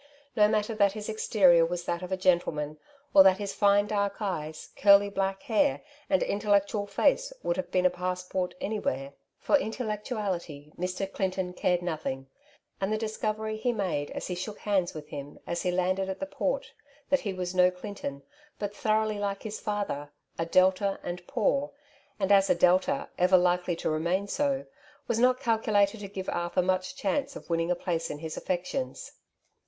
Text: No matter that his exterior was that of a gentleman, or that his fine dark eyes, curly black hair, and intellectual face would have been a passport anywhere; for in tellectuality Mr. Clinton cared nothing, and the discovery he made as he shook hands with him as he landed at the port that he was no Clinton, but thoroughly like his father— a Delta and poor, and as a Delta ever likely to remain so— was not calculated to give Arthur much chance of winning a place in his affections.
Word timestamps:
No 0.35 0.47
matter 0.47 0.73
that 0.73 0.93
his 0.93 1.07
exterior 1.09 1.63
was 1.63 1.83
that 1.85 2.01
of 2.01 2.11
a 2.11 2.17
gentleman, 2.17 2.79
or 3.13 3.21
that 3.21 3.37
his 3.37 3.53
fine 3.53 3.85
dark 3.85 4.19
eyes, 4.19 4.71
curly 4.75 5.09
black 5.11 5.43
hair, 5.43 5.83
and 6.09 6.23
intellectual 6.23 6.87
face 6.87 7.31
would 7.43 7.55
have 7.55 7.69
been 7.69 7.85
a 7.85 7.91
passport 7.91 8.55
anywhere; 8.59 9.13
for 9.37 9.55
in 9.57 9.69
tellectuality 9.71 10.73
Mr. 10.75 11.05
Clinton 11.11 11.53
cared 11.53 11.83
nothing, 11.83 12.25
and 12.81 12.91
the 12.91 12.97
discovery 12.97 13.57
he 13.57 13.71
made 13.71 14.09
as 14.09 14.25
he 14.25 14.33
shook 14.33 14.57
hands 14.61 14.95
with 14.95 15.09
him 15.09 15.37
as 15.45 15.61
he 15.61 15.69
landed 15.71 16.09
at 16.09 16.19
the 16.19 16.25
port 16.25 16.73
that 17.11 17.19
he 17.19 17.31
was 17.31 17.53
no 17.53 17.69
Clinton, 17.69 18.23
but 18.57 18.75
thoroughly 18.75 19.19
like 19.19 19.43
his 19.43 19.59
father— 19.59 20.09
a 20.39 20.47
Delta 20.47 20.99
and 21.03 21.27
poor, 21.27 21.69
and 22.19 22.31
as 22.31 22.49
a 22.49 22.55
Delta 22.55 23.07
ever 23.19 23.37
likely 23.37 23.75
to 23.75 23.87
remain 23.87 24.27
so— 24.27 24.65
was 25.07 25.19
not 25.19 25.39
calculated 25.39 25.99
to 25.99 26.07
give 26.07 26.27
Arthur 26.29 26.63
much 26.63 26.95
chance 26.95 27.35
of 27.35 27.51
winning 27.51 27.69
a 27.69 27.75
place 27.75 28.09
in 28.09 28.17
his 28.17 28.35
affections. 28.35 29.11